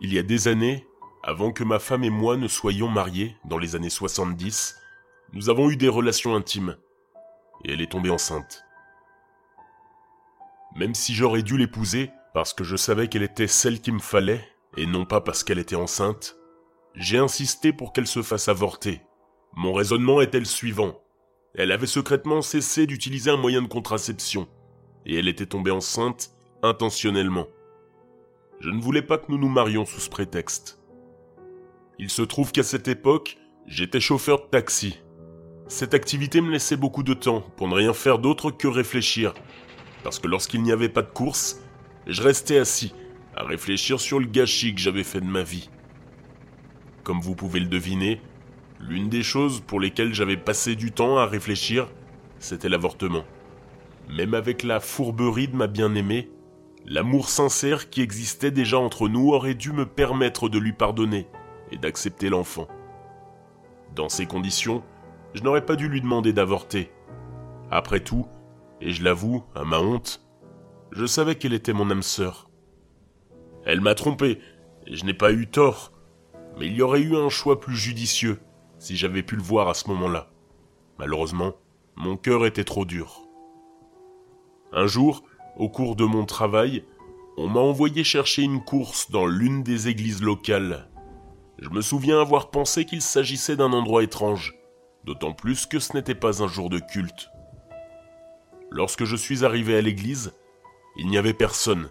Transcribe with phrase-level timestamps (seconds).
[0.00, 0.86] Il y a des années,
[1.22, 4.76] avant que ma femme et moi ne soyons mariés, dans les années 70,
[5.32, 6.76] nous avons eu des relations intimes.
[7.64, 8.64] Et elle est tombée enceinte.
[10.76, 14.44] Même si j'aurais dû l'épouser, parce que je savais qu'elle était celle qu'il me fallait,
[14.76, 16.36] et non pas parce qu'elle était enceinte,
[16.96, 19.00] j'ai insisté pour qu'elle se fasse avorter.
[19.54, 21.00] Mon raisonnement était le suivant.
[21.54, 24.48] Elle avait secrètement cessé d'utiliser un moyen de contraception,
[25.06, 27.46] et elle était tombée enceinte intentionnellement.
[28.60, 30.80] Je ne voulais pas que nous nous marions sous ce prétexte.
[31.98, 33.36] Il se trouve qu'à cette époque,
[33.66, 34.98] j'étais chauffeur de taxi.
[35.68, 39.34] Cette activité me laissait beaucoup de temps pour ne rien faire d'autre que réfléchir,
[40.02, 41.62] parce que lorsqu'il n'y avait pas de course,
[42.06, 42.94] je restais assis
[43.36, 45.70] à réfléchir sur le gâchis que j'avais fait de ma vie.
[47.02, 48.20] Comme vous pouvez le deviner,
[48.80, 51.88] l'une des choses pour lesquelles j'avais passé du temps à réfléchir,
[52.38, 53.24] c'était l'avortement.
[54.08, 56.30] Même avec la fourberie de ma bien-aimée,
[56.84, 61.26] l'amour sincère qui existait déjà entre nous aurait dû me permettre de lui pardonner
[61.70, 62.68] et d'accepter l'enfant.
[63.94, 64.82] Dans ces conditions,
[65.34, 66.90] je n'aurais pas dû lui demander d'avorter.
[67.70, 68.26] Après tout,
[68.80, 70.24] et je l'avoue, à ma honte,
[70.92, 72.50] je savais qu'elle était mon âme sœur.
[73.64, 74.40] Elle m'a trompé,
[74.86, 75.92] et je n'ai pas eu tort,
[76.58, 78.40] mais il y aurait eu un choix plus judicieux
[78.78, 80.30] si j'avais pu le voir à ce moment-là.
[80.98, 81.54] Malheureusement,
[81.96, 83.22] mon cœur était trop dur.
[84.72, 85.24] Un jour,
[85.56, 86.84] au cours de mon travail,
[87.36, 90.88] on m'a envoyé chercher une course dans l'une des églises locales.
[91.58, 94.54] Je me souviens avoir pensé qu'il s'agissait d'un endroit étrange,
[95.04, 97.30] d'autant plus que ce n'était pas un jour de culte.
[98.70, 100.32] Lorsque je suis arrivé à l'église,
[100.96, 101.90] il n'y avait personne,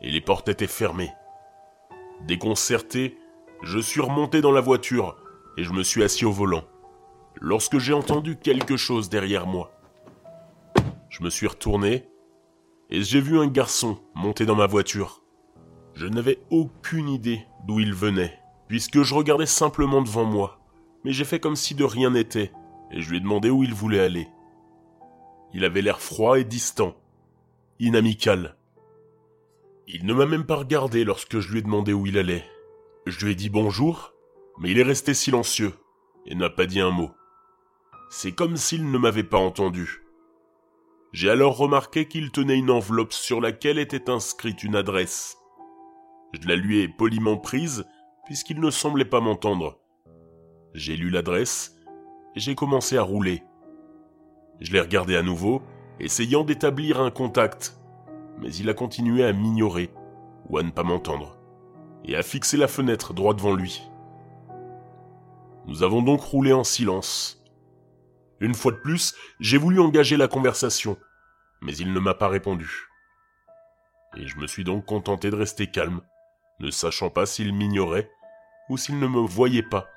[0.00, 1.12] et les portes étaient fermées.
[2.26, 3.16] Déconcerté,
[3.62, 5.16] je suis remonté dans la voiture
[5.56, 6.64] et je me suis assis au volant,
[7.40, 9.72] lorsque j'ai entendu quelque chose derrière moi.
[11.08, 12.06] Je me suis retourné
[12.92, 15.22] et j'ai vu un garçon monter dans ma voiture.
[15.94, 20.60] Je n'avais aucune idée d'où il venait, puisque je regardais simplement devant moi,
[21.02, 22.52] mais j'ai fait comme si de rien n'était,
[22.90, 24.28] et je lui ai demandé où il voulait aller.
[25.54, 26.94] Il avait l'air froid et distant,
[27.80, 28.56] inamical.
[29.88, 32.44] Il ne m'a même pas regardé lorsque je lui ai demandé où il allait.
[33.06, 34.12] Je lui ai dit bonjour,
[34.58, 35.72] mais il est resté silencieux
[36.26, 37.10] et n'a pas dit un mot.
[38.10, 40.01] C'est comme s'il ne m'avait pas entendu.
[41.12, 45.36] J'ai alors remarqué qu'il tenait une enveloppe sur laquelle était inscrite une adresse.
[46.32, 47.84] Je la lui ai poliment prise
[48.24, 49.78] puisqu'il ne semblait pas m'entendre.
[50.72, 51.76] J'ai lu l'adresse
[52.34, 53.42] et j'ai commencé à rouler.
[54.60, 55.60] Je l'ai regardé à nouveau,
[56.00, 57.78] essayant d'établir un contact,
[58.38, 59.90] mais il a continué à m'ignorer
[60.48, 61.36] ou à ne pas m'entendre
[62.04, 63.82] et à fixer la fenêtre droit devant lui.
[65.66, 67.41] Nous avons donc roulé en silence.
[68.42, 70.98] Une fois de plus, j'ai voulu engager la conversation,
[71.60, 72.88] mais il ne m'a pas répondu.
[74.16, 76.00] Et je me suis donc contenté de rester calme,
[76.58, 78.10] ne sachant pas s'il m'ignorait,
[78.68, 79.88] ou s'il ne me voyait pas,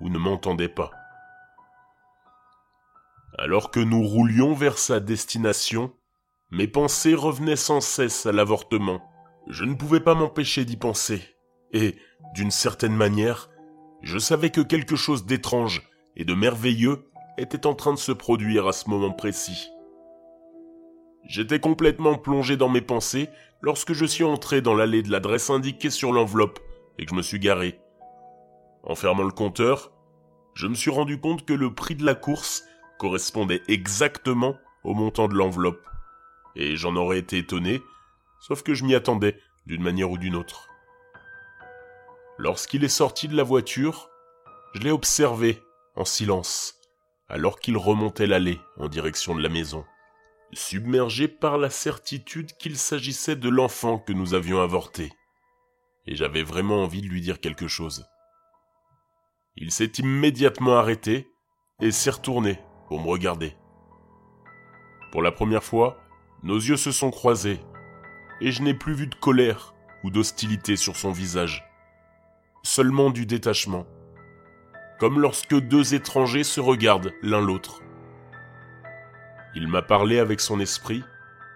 [0.00, 0.90] ou ne m'entendait pas.
[3.38, 5.90] Alors que nous roulions vers sa destination,
[6.50, 9.02] mes pensées revenaient sans cesse à l'avortement.
[9.48, 11.36] Je ne pouvais pas m'empêcher d'y penser
[11.72, 11.96] et,
[12.34, 13.48] d'une certaine manière,
[14.02, 17.08] je savais que quelque chose d'étrange et de merveilleux
[17.38, 19.68] était en train de se produire à ce moment précis.
[21.26, 23.30] J'étais complètement plongé dans mes pensées
[23.62, 26.60] lorsque je suis entré dans l'allée de l'adresse indiquée sur l'enveloppe
[26.98, 27.80] et que je me suis garé.
[28.82, 29.90] En fermant le compteur,
[30.54, 32.64] je me suis rendu compte que le prix de la course
[32.98, 35.84] correspondait exactement au montant de l'enveloppe.
[36.56, 37.82] Et j'en aurais été étonné,
[38.40, 40.68] sauf que je m'y attendais d'une manière ou d'une autre.
[42.36, 44.10] Lorsqu'il est sorti de la voiture,
[44.74, 45.62] je l'ai observé
[45.96, 46.80] en silence,
[47.28, 49.84] alors qu'il remontait l'allée en direction de la maison,
[50.52, 55.12] submergé par la certitude qu'il s'agissait de l'enfant que nous avions avorté.
[56.06, 58.06] Et j'avais vraiment envie de lui dire quelque chose.
[59.56, 61.28] Il s'est immédiatement arrêté
[61.80, 62.58] et s'est retourné
[62.88, 63.54] pour me regarder.
[65.12, 65.98] Pour la première fois,
[66.42, 67.60] nos yeux se sont croisés,
[68.40, 71.64] et je n'ai plus vu de colère ou d'hostilité sur son visage
[72.64, 73.86] seulement du détachement,
[75.04, 77.82] comme lorsque deux étrangers se regardent l'un l'autre.
[79.54, 81.04] Il m'a parlé avec son esprit,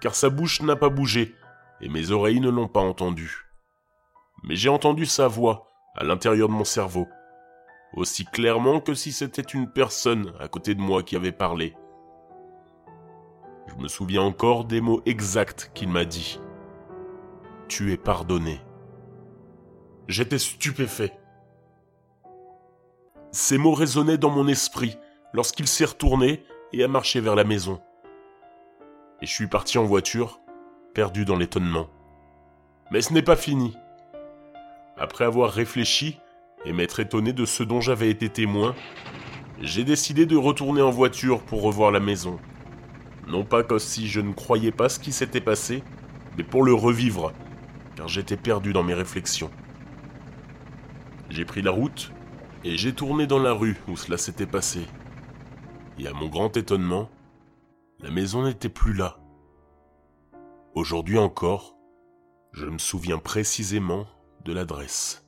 [0.00, 1.32] car sa bouche n'a pas bougé,
[1.80, 3.46] et mes oreilles ne l'ont pas entendu.
[4.42, 7.06] Mais j'ai entendu sa voix à l'intérieur de mon cerveau,
[7.94, 11.76] aussi clairement que si c'était une personne à côté de moi qui avait parlé.
[13.68, 16.40] Je me souviens encore des mots exacts qu'il m'a dit.
[17.68, 18.60] Tu es pardonné.
[20.08, 21.12] J'étais stupéfait.
[23.32, 24.96] Ces mots résonnaient dans mon esprit
[25.32, 27.80] lorsqu'il s'est retourné et a marché vers la maison.
[29.22, 30.40] Et je suis parti en voiture,
[30.94, 31.88] perdu dans l'étonnement.
[32.90, 33.76] Mais ce n'est pas fini.
[34.96, 36.18] Après avoir réfléchi
[36.64, 38.74] et m'être étonné de ce dont j'avais été témoin,
[39.60, 42.38] j'ai décidé de retourner en voiture pour revoir la maison.
[43.26, 45.82] Non pas comme si je ne croyais pas ce qui s'était passé,
[46.36, 47.32] mais pour le revivre,
[47.96, 49.50] car j'étais perdu dans mes réflexions.
[51.28, 52.12] J'ai pris la route
[52.66, 54.80] et j'ai tourné dans la rue où cela s'était passé.
[56.00, 57.08] Et à mon grand étonnement,
[58.00, 59.20] la maison n'était plus là.
[60.74, 61.76] Aujourd'hui encore,
[62.50, 64.08] je me souviens précisément
[64.44, 65.25] de l'adresse.